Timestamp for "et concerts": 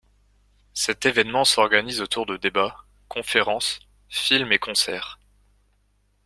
4.51-5.19